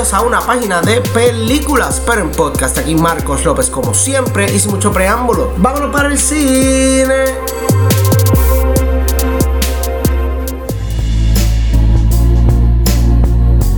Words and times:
a 0.00 0.22
una 0.22 0.40
página 0.40 0.80
de 0.80 1.02
películas, 1.02 2.00
pero 2.06 2.22
en 2.22 2.30
podcast. 2.30 2.78
Aquí 2.78 2.94
Marcos 2.94 3.44
López, 3.44 3.68
como 3.68 3.92
siempre, 3.92 4.48
sin 4.58 4.70
mucho 4.70 4.90
preámbulo. 4.90 5.52
Vámonos 5.58 5.92
para 5.92 6.08
el 6.08 6.18
cine. 6.18 7.24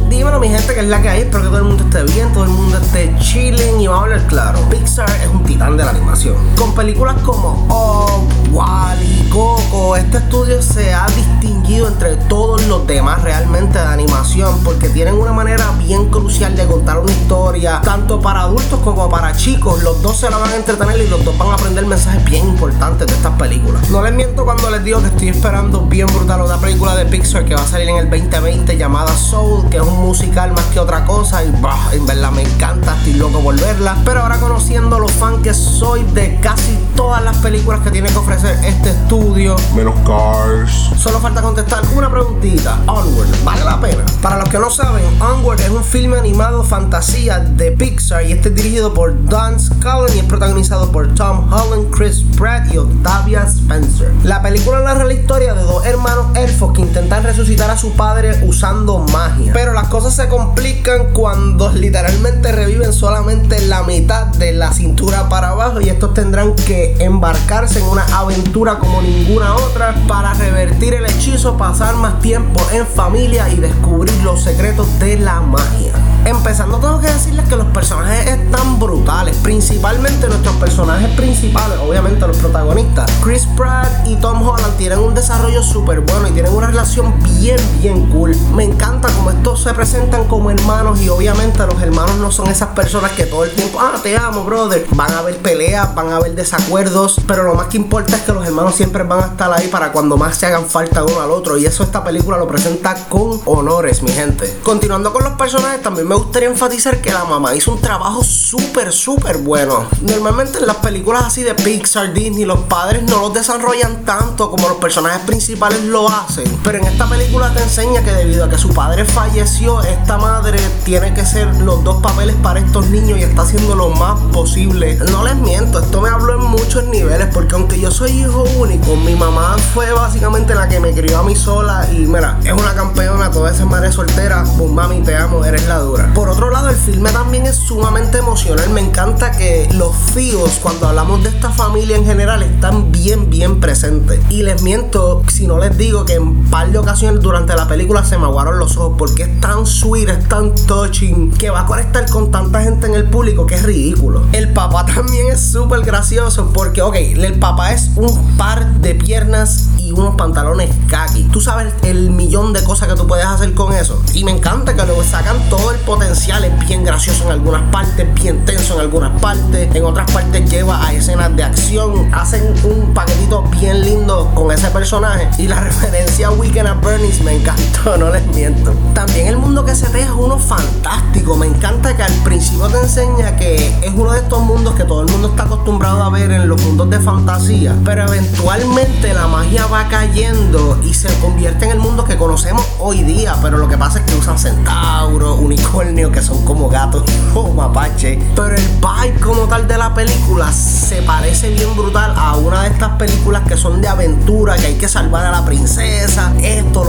Dímelo, 0.08 0.38
mi 0.38 0.48
gente, 0.48 0.74
que 0.74 0.80
es 0.80 0.86
la 0.86 1.02
que 1.02 1.08
hay. 1.08 1.22
Espero 1.22 1.42
que 1.42 1.48
todo 1.48 1.58
el 1.58 1.64
mundo 1.64 1.84
esté 1.84 2.04
bien, 2.04 2.32
todo 2.32 2.44
el 2.44 2.50
mundo 2.50 2.78
esté 2.78 3.12
chilling 3.18 3.80
y 3.80 3.88
vamos 3.88 4.02
a 4.02 4.04
hablar 4.04 4.26
claro. 4.28 4.60
Pixar 4.70 5.10
es 5.10 5.28
un 5.28 5.42
titán 5.42 5.76
de 5.76 5.84
la 5.84 5.90
animación. 5.90 6.36
Con 6.56 6.72
películas 6.72 7.16
como 7.22 7.66
Oh, 7.68 8.24
Wally, 8.52 9.28
Coco, 9.28 9.96
este 9.96 10.18
estudio 10.18 10.62
se 10.62 10.94
ha 10.94 11.06
distinguido 11.08 11.88
entre 11.88 12.14
todos 12.28 12.61
los 12.82 12.88
demás 12.88 13.22
realmente 13.22 13.78
de 13.78 13.84
animación 13.84 14.58
porque 14.64 14.88
tienen 14.88 15.14
una 15.14 15.32
manera 15.32 15.70
bien 15.78 16.08
crucial 16.08 16.56
de 16.56 16.66
contar 16.66 16.98
una 16.98 17.12
historia, 17.12 17.80
tanto 17.82 18.20
para 18.20 18.42
adultos 18.42 18.80
como 18.80 19.08
para 19.08 19.36
chicos. 19.36 19.82
Los 19.82 20.02
dos 20.02 20.16
se 20.16 20.30
la 20.30 20.38
van 20.38 20.50
a 20.50 20.56
entretener 20.56 21.00
y 21.00 21.06
los 21.08 21.24
dos 21.24 21.36
van 21.38 21.50
a 21.50 21.54
aprender 21.54 21.86
mensajes 21.86 22.24
bien 22.24 22.48
importantes 22.48 23.06
de 23.06 23.14
estas 23.14 23.32
películas. 23.34 23.88
No 23.90 24.02
les 24.02 24.12
miento 24.12 24.44
cuando 24.44 24.68
les 24.70 24.82
digo 24.82 25.00
que 25.00 25.08
estoy 25.08 25.28
esperando 25.28 25.82
bien 25.82 26.08
brutal 26.08 26.42
una 26.42 26.56
película 26.58 26.96
de 26.96 27.06
Pixar 27.06 27.44
que 27.44 27.54
va 27.54 27.62
a 27.62 27.66
salir 27.66 27.88
en 27.88 27.98
el 27.98 28.10
2020 28.10 28.76
llamada 28.76 29.14
Soul, 29.14 29.68
que 29.70 29.76
es 29.76 29.82
un 29.82 30.00
musical 30.00 30.52
más 30.52 30.64
que 30.66 30.80
otra 30.80 31.04
cosa 31.04 31.44
y 31.44 31.52
bah, 31.60 31.78
en 31.92 32.04
verdad 32.04 32.32
me 32.32 32.42
encanta, 32.42 32.96
estoy 32.96 33.14
loco 33.14 33.40
por 33.40 33.54
verla. 33.60 33.96
Pero 34.04 34.22
ahora 34.22 34.38
conociendo 34.38 34.98
los 34.98 35.12
fans 35.12 35.40
que 35.42 35.54
soy 35.54 36.02
de 36.02 36.40
casi 36.40 36.76
todas 36.96 37.22
las 37.22 37.36
películas 37.36 37.80
que 37.80 37.90
tiene 37.90 38.08
que 38.08 38.18
ofrecer 38.18 38.58
este 38.64 38.90
estudio, 38.90 39.54
menos 39.76 39.94
Cars. 40.04 40.90
Solo 40.98 41.20
falta 41.20 41.42
contestar 41.42 41.82
una 41.94 42.10
preguntita. 42.10 42.71
Onward, 42.86 43.28
¿vale 43.44 43.64
la 43.64 43.80
pena? 43.80 44.04
Para 44.20 44.38
los 44.38 44.48
que 44.48 44.58
no 44.58 44.70
saben, 44.70 45.04
Onward 45.20 45.60
es 45.60 45.70
un 45.70 45.84
filme 45.84 46.18
animado 46.18 46.64
fantasía 46.64 47.40
de 47.40 47.72
Pixar 47.72 48.24
y 48.24 48.32
este 48.32 48.48
es 48.48 48.54
dirigido 48.54 48.94
por 48.94 49.24
Don 49.26 49.58
Scullen 49.58 50.16
y 50.16 50.20
es 50.20 50.24
protagonizado 50.24 50.90
por 50.92 51.14
Tom 51.14 51.52
Holland, 51.52 51.90
Chris 51.90 52.24
Pratt 52.36 52.72
y 52.72 52.78
Octavia 52.78 53.42
Spencer. 53.42 54.12
La 54.24 54.42
película 54.42 54.80
narra 54.80 55.04
la 55.04 55.14
historia 55.14 55.54
de 55.54 55.62
dos 55.62 55.84
hermanos 55.84 56.26
elfos 56.36 56.72
que 56.72 56.82
intentan 56.82 57.22
resucitar 57.22 57.70
a 57.70 57.76
su 57.76 57.92
padre 57.92 58.40
usando 58.46 58.98
magia. 59.12 59.52
Pero 59.52 59.72
las 59.72 59.88
cosas 59.88 60.14
se 60.14 60.28
complican 60.28 61.12
cuando 61.12 61.70
literalmente 61.72 62.52
reviven 62.52 62.92
solamente 62.92 63.60
la 63.66 63.82
mitad 63.82 64.26
de 64.26 64.52
la 64.52 64.72
cintura 64.72 65.28
para 65.28 65.50
abajo 65.50 65.80
y 65.80 65.88
estos 65.88 66.14
tendrán 66.14 66.54
que 66.54 66.96
embarcarse 66.98 67.80
en 67.80 67.86
una 67.86 68.04
aventura 68.16 68.78
como 68.78 69.02
ninguna 69.02 69.54
otra 69.56 69.94
para 70.08 70.34
revertir 70.34 70.94
el 70.94 71.06
hechizo, 71.06 71.56
pasar 71.56 71.96
más 71.96 72.20
tiempo 72.20 72.60
en 72.72 72.86
familia 72.86 73.48
y 73.48 73.56
descubrir 73.56 74.14
los 74.22 74.42
secretos 74.42 74.98
de 74.98 75.16
la 75.16 75.40
magia. 75.40 75.92
Empezando 76.24 76.78
tengo 76.78 77.00
que 77.00 77.08
decirles 77.08 77.48
que 77.48 77.56
los 77.56 77.66
personajes 77.66 78.28
están 78.28 78.78
brutales, 78.78 79.36
principalmente 79.38 80.28
nuestros 80.28 80.54
personajes 80.56 81.10
principales, 81.16 81.78
obviamente 81.80 82.24
los 82.28 82.36
protagonistas. 82.36 83.10
Chris 83.24 83.46
Pratt 83.56 84.06
y 84.06 84.14
Tom 84.16 84.40
Holland 84.40 84.76
tienen 84.76 85.00
un 85.00 85.14
desarrollo 85.14 85.64
súper 85.64 86.00
bueno 86.00 86.28
y 86.28 86.30
tienen 86.30 86.52
una 86.52 86.68
relación 86.68 87.12
bien, 87.40 87.58
bien 87.80 88.08
cool. 88.10 88.36
Me 88.54 88.62
encanta 88.62 89.08
como 89.08 89.32
estos 89.32 89.64
se 89.64 89.74
presentan 89.74 90.28
como 90.28 90.52
hermanos 90.52 91.00
y 91.00 91.08
obviamente 91.08 91.66
los 91.66 91.82
hermanos 91.82 92.16
no 92.18 92.30
son 92.30 92.48
esas 92.48 92.68
personas 92.68 93.10
que 93.12 93.26
todo 93.26 93.42
el 93.42 93.50
tiempo, 93.50 93.80
ah, 93.80 93.94
te 94.00 94.16
amo, 94.16 94.44
brother. 94.44 94.86
Van 94.94 95.12
a 95.12 95.18
haber 95.18 95.38
peleas, 95.38 95.92
van 95.94 96.12
a 96.12 96.16
haber 96.16 96.36
desacuerdos, 96.36 97.20
pero 97.26 97.42
lo 97.42 97.54
más 97.54 97.66
que 97.66 97.78
importa 97.78 98.14
es 98.16 98.22
que 98.22 98.32
los 98.32 98.46
hermanos 98.46 98.76
siempre 98.76 99.02
van 99.02 99.24
a 99.24 99.26
estar 99.26 99.52
ahí 99.52 99.66
para 99.66 99.90
cuando 99.90 100.16
más 100.16 100.36
se 100.36 100.46
hagan 100.46 100.66
falta 100.66 101.02
uno 101.02 101.20
al 101.20 101.32
otro 101.32 101.58
y 101.58 101.66
eso 101.66 101.82
esta 101.82 102.04
película 102.04 102.38
lo 102.38 102.46
presenta 102.46 102.94
con 103.08 103.40
honores, 103.44 104.04
mi 104.04 104.12
gente. 104.12 104.60
Continuando 104.62 105.12
con 105.12 105.24
los 105.24 105.32
personajes, 105.32 105.82
también 105.82 106.06
me 106.06 106.11
gustaría 106.14 106.48
enfatizar 106.48 107.00
que 107.00 107.12
la 107.12 107.24
mamá 107.24 107.54
hizo 107.54 107.72
un 107.72 107.80
trabajo 107.80 108.22
súper, 108.24 108.92
súper 108.92 109.38
bueno. 109.38 109.86
Normalmente 110.02 110.58
en 110.58 110.66
las 110.66 110.76
películas 110.76 111.24
así 111.24 111.42
de 111.42 111.54
Pixar, 111.54 112.12
Disney, 112.12 112.44
los 112.44 112.60
padres 112.60 113.02
no 113.04 113.20
los 113.20 113.32
desarrollan 113.32 114.04
tanto 114.04 114.50
como 114.50 114.68
los 114.68 114.78
personajes 114.78 115.22
principales 115.22 115.82
lo 115.84 116.08
hacen. 116.08 116.44
Pero 116.64 116.78
en 116.78 116.84
esta 116.84 117.08
película 117.08 117.52
te 117.54 117.62
enseña 117.62 118.02
que 118.02 118.12
debido 118.12 118.44
a 118.44 118.48
que 118.48 118.58
su 118.58 118.70
padre 118.70 119.04
falleció, 119.04 119.80
esta 119.82 120.18
madre 120.18 120.58
tiene 120.84 121.14
que 121.14 121.24
ser 121.24 121.54
los 121.60 121.82
dos 121.84 122.02
papeles 122.02 122.36
para 122.42 122.60
estos 122.60 122.86
niños 122.86 123.18
y 123.18 123.22
está 123.22 123.42
haciendo 123.42 123.74
lo 123.74 123.90
más 123.90 124.20
posible. 124.32 124.96
No 125.10 125.24
les 125.24 125.36
miento, 125.36 125.78
esto 125.78 126.00
me 126.00 126.08
habló 126.08 126.34
en 126.34 126.50
muchos 126.50 126.84
niveles 126.84 127.31
aunque 127.62 127.78
yo 127.78 127.92
soy 127.92 128.10
hijo 128.10 128.42
único, 128.58 128.96
mi 128.96 129.14
mamá 129.14 129.56
fue 129.72 129.92
básicamente 129.92 130.52
la 130.52 130.68
que 130.68 130.80
me 130.80 130.92
crió 130.92 131.20
a 131.20 131.22
mí 131.22 131.36
sola 131.36 131.88
y 131.92 131.98
mira, 131.98 132.40
es 132.42 132.52
una 132.52 132.74
campeona, 132.74 133.30
toda 133.30 133.52
esa 133.52 133.64
madre 133.64 133.92
soltera, 133.92 134.42
pues 134.58 134.68
mami 134.68 135.00
te 135.02 135.14
amo, 135.14 135.44
eres 135.44 135.68
la 135.68 135.78
dura. 135.78 136.12
Por 136.12 136.28
otro 136.28 136.50
lado, 136.50 136.70
el 136.70 136.74
filme 136.74 137.12
también 137.12 137.46
es 137.46 137.54
sumamente 137.54 138.18
emocional, 138.18 138.68
me 138.70 138.80
encanta 138.80 139.30
que 139.30 139.68
los 139.74 139.94
fíos, 139.94 140.58
cuando 140.60 140.88
hablamos 140.88 141.22
de 141.22 141.28
esta 141.28 141.50
familia 141.50 141.96
en 141.96 142.04
general, 142.04 142.42
están 142.42 142.90
bien, 142.90 143.30
bien 143.30 143.60
presentes. 143.60 144.18
Y 144.28 144.42
les 144.42 144.60
miento 144.62 145.22
si 145.28 145.46
no 145.46 145.60
les 145.60 145.78
digo 145.78 146.04
que 146.04 146.14
en 146.14 146.50
par 146.50 146.72
de 146.72 146.78
ocasiones 146.78 147.20
durante 147.22 147.54
la 147.54 147.68
película 147.68 148.04
se 148.04 148.18
me 148.18 148.24
aguaron 148.24 148.58
los 148.58 148.76
ojos 148.76 148.96
porque 148.98 149.22
es 149.22 149.40
tan 149.40 149.66
sweet, 149.66 150.08
es 150.08 150.28
tan 150.28 150.52
touching, 150.66 151.30
que 151.30 151.50
va 151.50 151.60
a 151.60 151.66
conectar 151.66 152.10
con 152.10 152.32
tanta 152.32 152.60
gente 152.60 152.88
en 152.88 152.94
el 152.94 153.04
público 153.04 153.46
que 153.46 153.54
es 153.54 153.62
ridículo. 153.62 154.26
El 154.32 154.52
papá 154.52 154.84
también 154.94 155.28
es 155.28 155.40
súper 155.40 155.82
gracioso 155.82 156.50
porque, 156.52 156.82
ok, 156.82 156.96
el 156.96 157.38
papá 157.38 157.51
es 157.72 157.90
un 157.96 158.36
par 158.36 158.80
de 158.80 158.94
piernas 158.94 159.68
y 159.82 159.90
unos 159.90 160.14
pantalones 160.14 160.70
khaki. 160.88 161.24
Tú 161.24 161.40
sabes 161.40 161.72
el 161.82 162.10
millón 162.10 162.52
de 162.52 162.62
cosas 162.62 162.88
que 162.88 162.94
tú 162.94 163.06
puedes 163.06 163.26
hacer 163.26 163.52
con 163.54 163.72
eso. 163.72 164.00
Y 164.14 164.24
me 164.24 164.30
encanta 164.30 164.74
que 164.74 164.84
luego 164.86 165.02
sacan 165.02 165.36
todo 165.48 165.72
el 165.72 165.78
potencial. 165.80 166.44
Es 166.44 166.66
bien 166.66 166.84
gracioso 166.84 167.24
en 167.24 167.32
algunas 167.32 167.62
partes, 167.72 168.12
bien 168.14 168.44
tenso 168.44 168.74
en 168.74 168.80
algunas 168.80 169.20
partes. 169.20 169.74
En 169.74 169.84
otras 169.84 170.10
partes 170.10 170.48
lleva 170.50 170.86
a 170.86 170.92
escenas 170.92 171.34
de 171.36 171.42
acción. 171.42 172.14
Hacen 172.14 172.42
un 172.64 172.94
paquetito 172.94 173.42
bien 173.60 173.80
lindo 173.80 174.30
con 174.34 174.52
ese 174.52 174.68
personaje. 174.68 175.28
Y 175.38 175.48
la 175.48 175.60
referencia 175.60 176.28
a 176.28 176.30
Weekend 176.30 176.68
at 176.68 176.80
Bernie's 176.80 177.20
me 177.22 177.36
encantó, 177.36 177.96
no 177.96 178.10
les 178.10 178.26
miento. 178.28 178.72
También 178.94 179.26
el 179.26 179.36
mundo 179.36 179.64
que 179.64 179.74
se 179.74 179.88
ve 179.88 180.02
es 180.02 180.10
uno 180.10 180.38
fantástico. 180.38 181.36
Me 181.36 181.46
encanta 181.46 181.96
que 181.96 182.02
al 182.02 182.14
principio 182.24 182.68
te 182.68 182.78
enseña 182.78 183.36
que 183.36 183.68
es 183.82 183.92
uno 183.94 184.12
de 184.12 184.20
estos 184.20 184.40
mundos 184.42 184.74
que 184.74 184.84
todo 184.84 185.02
el 185.02 185.10
mundo 185.10 185.28
está 185.28 185.44
acostumbrado 185.44 186.02
a 186.02 186.10
ver 186.10 186.30
en 186.30 186.48
los 186.48 186.60
mundos 186.62 186.88
de 186.88 187.00
fantasía. 187.00 187.74
Pero 187.84 188.04
eventualmente 188.04 189.12
la 189.12 189.26
magia 189.26 189.66
va 189.66 189.81
cayendo 189.88 190.78
y 190.84 190.94
se 190.94 191.08
convierte 191.20 191.64
en 191.64 191.72
el 191.72 191.78
mundo 191.78 192.04
que 192.04 192.16
conocemos 192.16 192.66
hoy 192.78 193.02
día. 193.02 193.36
Pero 193.42 193.58
lo 193.58 193.68
que 193.68 193.76
pasa 193.76 194.00
es 194.00 194.04
que 194.04 194.14
usan 194.14 194.38
centauros, 194.38 195.38
unicornios, 195.38 196.10
que 196.10 196.22
son 196.22 196.44
como 196.44 196.68
gatos 196.68 197.04
o 197.34 197.48
mapache. 197.52 198.18
Pero 198.34 198.54
el 198.54 198.68
vibe 198.68 199.20
como 199.20 199.42
tal 199.42 199.66
de 199.66 199.78
la 199.78 199.94
película 199.94 200.52
se 200.52 201.02
parece 201.02 201.50
bien 201.50 201.74
brutal 201.76 202.14
a 202.16 202.36
una 202.36 202.62
de 202.62 202.68
estas 202.68 202.90
películas 202.96 203.42
que 203.46 203.56
son 203.56 203.80
de 203.80 203.88
aventura, 203.88 204.56
que 204.56 204.66
hay 204.66 204.78
que 204.78 204.88
salvar 204.88 205.26
a 205.26 205.30
la 205.30 205.44
princesa, 205.44 206.32
esto, 206.42 206.81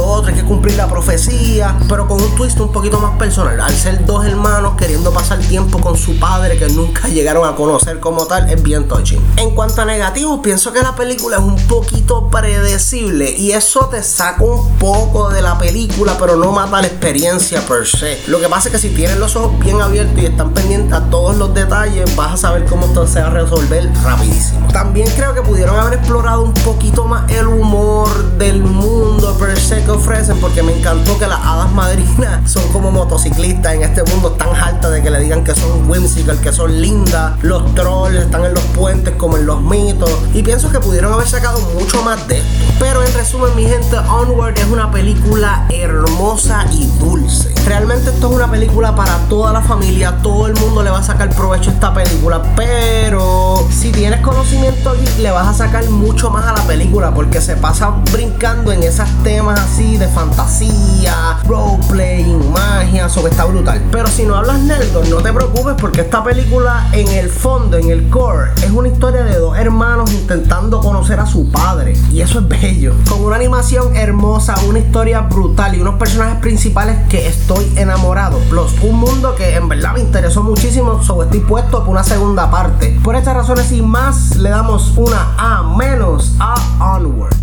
profecía. 0.94 1.76
Pero 1.90 2.08
con 2.08 2.22
un 2.22 2.36
twist 2.36 2.60
un 2.60 2.72
poquito 2.72 3.00
más 3.00 3.18
personal. 3.18 3.60
Al 3.60 3.74
ser 3.74 4.06
dos 4.06 4.26
hermanos 4.26 4.76
queriendo 4.78 5.12
pasar 5.12 5.40
tiempo 5.40 5.80
con 5.80 5.98
su 5.98 6.20
padre 6.20 6.58
que 6.58 6.68
nunca 6.70 7.08
llegaron 7.08 7.48
a 7.48 7.56
conocer 7.56 8.00
como 8.00 8.26
tal, 8.28 8.50
es 8.50 8.62
bien 8.62 8.88
touching. 8.88 9.20
En 9.38 9.52
cuanto 9.56 9.82
a 9.82 9.86
negativos, 9.86 10.40
pienso 10.44 10.72
que 10.72 10.82
la 10.82 10.96
película 10.96 11.38
es 11.38 11.44
un 11.44 11.58
poquito 11.68 12.30
predecible 12.30 13.32
y 13.32 13.52
eso 13.52 13.88
te 13.88 14.04
saca 14.04 14.44
un 14.44 14.78
poco 14.78 15.30
de 15.30 15.42
la 15.42 15.58
película, 15.58 16.16
pero 16.20 16.36
no 16.36 16.52
mata 16.52 16.82
la 16.82 16.88
experiencia 16.88 17.62
per 17.62 17.88
se. 17.88 18.22
Lo 18.28 18.40
que 18.40 18.48
pasa 18.48 18.70
es 18.70 18.74
que 18.74 18.80
si 18.80 18.90
tienes 18.90 19.18
los 19.18 19.36
ojos 19.36 19.58
bien 19.60 19.82
abiertos 19.82 20.22
y 20.22 20.26
están 20.28 20.54
pendientes 20.54 20.94
a 20.94 21.10
todos 21.10 21.36
los 21.38 21.54
detalles, 21.54 22.16
vas 22.16 22.34
a 22.34 22.38
saber 22.38 22.66
cómo 22.66 22.86
esto 22.86 23.08
se 23.08 23.22
va 23.22 23.28
a 23.28 23.32
resolver 23.32 23.90
rapidísimo. 24.04 24.68
También 24.72 25.08
creo 25.16 25.34
que 25.34 25.42
pudieron 25.42 25.76
haber 25.80 26.00
explorado 26.00 26.44
un 26.44 26.54
poquito 26.54 27.06
más 27.06 27.30
el 27.32 27.48
humor 27.48 28.10
del 28.38 28.64
mundo 28.64 29.36
per 29.40 29.60
se 29.60 29.84
que 29.84 29.92
ofrecen, 29.92 30.40
porque 30.40 30.62
me 30.62 30.74
encantó 30.94 31.18
que 31.18 31.28
las 31.28 31.40
hadas 31.40 31.72
madrinas 31.72 32.52
son 32.52 32.68
como 32.72 32.92
motociclistas 32.92 33.74
en 33.74 33.84
este 33.84 34.04
mundo 34.04 34.32
tan 34.32 34.56
alta 34.56 34.90
de 34.90 35.02
que 35.02 35.10
le 35.10 35.20
digan 35.20 35.44
que 35.44 35.56
son 35.56 35.90
whimsical, 35.90 36.40
que 36.40 36.52
son 36.52 36.82
lindas. 36.82 37.34
Los 37.42 37.74
trolls 37.76 38.16
están 38.16 38.46
en 38.46 38.54
los 38.54 38.64
puentes 38.76 39.16
como 39.16 39.38
en 39.38 39.46
los 39.46 39.62
mitos. 39.62 40.12
Y 40.34 40.44
pienso 40.44 40.70
que 40.72 40.80
pudieron 40.80 41.14
haber 41.14 41.28
sacado 41.28 41.60
mucho 41.74 42.04
más 42.04 42.28
de 42.28 42.38
esto. 42.40 42.50
Pero 42.80 43.04
en 43.04 43.14
resumen, 43.14 43.56
mi 43.56 43.66
gente, 43.66 43.98
Onward 43.98 44.58
es 44.58 44.66
una 44.66 44.92
película 44.92 45.66
hermosa 45.70 46.66
y 46.72 46.86
dulce. 47.00 47.53
Realmente 47.66 48.10
esto 48.10 48.30
es 48.30 48.36
una 48.36 48.52
película 48.52 48.96
para 48.96 49.18
toda 49.30 49.54
la 49.54 49.62
familia, 49.62 50.18
todo 50.22 50.48
el 50.48 50.54
mundo 50.56 50.84
le 50.84 50.90
va 50.90 51.00
a 51.00 51.04
sacar 51.04 51.30
provecho 51.30 51.70
a 51.70 51.74
esta 51.74 51.94
película, 51.94 52.42
pero 52.56 53.66
si 53.72 53.92
tienes 53.92 54.22
conocimiento 54.22 54.94
le 55.20 55.32
vas 55.32 55.48
a 55.48 55.54
sacar 55.54 55.90
mucho 55.90 56.30
más 56.30 56.46
a 56.46 56.54
la 56.54 56.64
película 56.64 57.14
porque 57.14 57.42
se 57.42 57.56
pasa 57.56 57.92
brincando 58.12 58.72
en 58.72 58.84
esos 58.84 59.08
temas 59.24 59.60
así 59.60 59.98
de 59.98 60.08
fantasía, 60.08 61.40
roleplaying, 61.48 62.52
magia, 62.52 63.06
eso 63.06 63.24
que 63.24 63.30
está 63.30 63.46
brutal. 63.46 63.82
Pero 63.92 64.08
si 64.08 64.24
no 64.24 64.36
hablas 64.36 64.60
nerdo, 64.60 65.04
no 65.10 65.18
te 65.18 65.32
preocupes 65.32 65.76
porque 65.80 66.02
esta 66.02 66.24
película 66.24 66.88
en 66.92 67.08
el 67.10 67.30
fondo, 67.30 67.78
en 67.78 67.90
el 67.90 68.10
core, 68.10 68.52
es 68.58 68.72
una 68.72 68.90
historia 68.90 69.24
de 69.24 69.38
dos 69.38 69.58
hermanos 69.58 70.12
intentando 70.12 70.80
conocer 70.82 71.20
a 71.20 71.26
su 71.26 71.50
padre. 71.50 71.98
Y 72.12 72.22
eso 72.22 72.40
es 72.40 72.48
bello. 72.48 72.94
Con 73.10 73.24
una 73.24 73.36
animación 73.36 73.96
hermosa, 73.96 74.56
una 74.68 74.80
historia 74.80 75.22
brutal 75.22 75.76
y 75.76 75.82
unos 75.82 75.96
personajes 75.96 76.40
principales 76.40 76.98
que 77.10 77.28
estoy 77.54 77.78
enamorado. 77.78 78.40
Plus, 78.50 78.74
un 78.82 79.00
mundo 79.00 79.36
que 79.36 79.56
en 79.56 79.70
verdad 79.70 79.94
me 79.94 80.02
interesó 80.02 80.44
muchísimo. 80.44 81.02
So 81.04 81.24
estoy 81.24 81.42
puesto 81.42 81.80
por 81.80 81.90
una 81.90 82.04
segunda 82.04 82.50
parte. 82.50 83.00
Por 83.04 83.16
estas 83.16 83.36
razones 83.36 83.72
y 83.72 83.82
más, 83.82 84.36
le 84.38 84.50
damos 84.50 84.94
una 84.98 85.34
A 85.38 85.64
menos 85.64 86.36
a 86.40 86.56
Onward. 86.96 87.43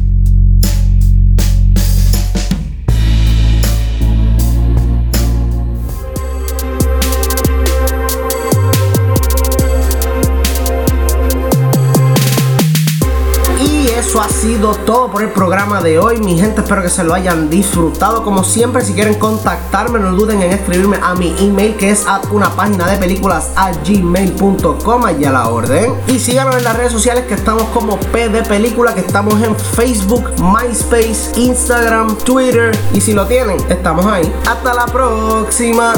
Todo 14.91 15.09
por 15.09 15.23
el 15.23 15.29
programa 15.29 15.81
de 15.81 16.01
hoy. 16.01 16.19
Mi 16.19 16.37
gente, 16.37 16.63
espero 16.63 16.83
que 16.83 16.89
se 16.89 17.05
lo 17.05 17.15
hayan 17.15 17.49
disfrutado. 17.49 18.25
Como 18.25 18.43
siempre, 18.43 18.85
si 18.85 18.93
quieren 18.93 19.15
contactarme, 19.15 20.01
no 20.01 20.11
duden 20.17 20.43
en 20.43 20.51
escribirme 20.51 20.99
a 21.01 21.15
mi 21.15 21.33
email 21.39 21.77
que 21.77 21.91
es 21.91 22.09
a 22.09 22.21
una 22.33 22.51
página 22.57 22.89
de 22.89 22.97
películas 22.97 23.53
a 23.55 23.71
gmail.com. 23.71 25.05
Allá 25.05 25.31
la 25.31 25.49
orden. 25.49 25.95
Y 26.09 26.19
síganos 26.19 26.57
en 26.57 26.65
las 26.65 26.77
redes 26.77 26.91
sociales 26.91 27.27
que 27.27 27.35
estamos 27.35 27.69
como 27.69 28.01
P 28.01 28.31
de 28.31 28.43
Película, 28.43 28.93
que 28.93 29.03
estamos 29.03 29.41
en 29.41 29.55
Facebook, 29.55 30.25
MySpace, 30.41 31.39
Instagram, 31.39 32.17
Twitter. 32.25 32.77
Y 32.93 33.01
si 33.01 33.13
lo 33.13 33.29
tienen, 33.29 33.59
estamos 33.69 34.05
ahí. 34.07 34.35
Hasta 34.45 34.75
la 34.75 34.87
próxima. 34.87 35.93